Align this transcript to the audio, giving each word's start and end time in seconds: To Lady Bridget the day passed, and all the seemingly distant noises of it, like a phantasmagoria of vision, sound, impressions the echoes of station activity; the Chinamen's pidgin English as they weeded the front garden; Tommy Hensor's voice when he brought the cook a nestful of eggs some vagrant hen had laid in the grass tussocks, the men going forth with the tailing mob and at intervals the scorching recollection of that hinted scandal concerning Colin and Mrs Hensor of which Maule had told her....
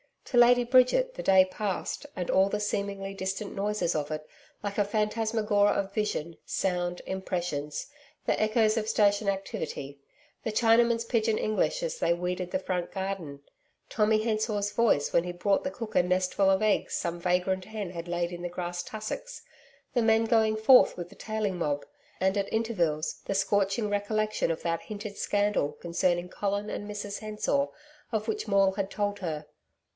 To 0.25 0.37
Lady 0.37 0.63
Bridget 0.63 1.13
the 1.15 1.21
day 1.21 1.45
passed, 1.45 2.05
and 2.15 2.31
all 2.31 2.47
the 2.47 2.59
seemingly 2.61 3.13
distant 3.13 3.53
noises 3.53 3.93
of 3.93 4.09
it, 4.11 4.25
like 4.63 4.77
a 4.77 4.85
phantasmagoria 4.85 5.73
of 5.73 5.93
vision, 5.93 6.37
sound, 6.45 7.01
impressions 7.05 7.87
the 8.25 8.41
echoes 8.41 8.77
of 8.77 8.87
station 8.87 9.27
activity; 9.27 9.99
the 10.43 10.53
Chinamen's 10.53 11.03
pidgin 11.05 11.37
English 11.37 11.83
as 11.83 11.99
they 11.99 12.13
weeded 12.13 12.49
the 12.49 12.59
front 12.59 12.91
garden; 12.91 13.41
Tommy 13.89 14.23
Hensor's 14.23 14.71
voice 14.71 15.11
when 15.11 15.25
he 15.25 15.33
brought 15.33 15.65
the 15.65 15.69
cook 15.69 15.95
a 15.95 16.01
nestful 16.01 16.49
of 16.49 16.63
eggs 16.63 16.95
some 16.95 17.19
vagrant 17.19 17.65
hen 17.65 17.89
had 17.91 18.07
laid 18.07 18.31
in 18.31 18.41
the 18.41 18.49
grass 18.49 18.81
tussocks, 18.83 19.43
the 19.93 20.01
men 20.01 20.25
going 20.25 20.55
forth 20.55 20.95
with 20.97 21.09
the 21.09 21.15
tailing 21.15 21.57
mob 21.57 21.85
and 22.21 22.37
at 22.37 22.51
intervals 22.53 23.21
the 23.25 23.35
scorching 23.35 23.89
recollection 23.89 24.49
of 24.49 24.63
that 24.63 24.83
hinted 24.83 25.17
scandal 25.17 25.73
concerning 25.73 26.29
Colin 26.29 26.69
and 26.69 26.89
Mrs 26.89 27.19
Hensor 27.19 27.67
of 28.13 28.27
which 28.27 28.47
Maule 28.47 28.71
had 28.71 28.89
told 28.89 29.19
her.... 29.19 29.45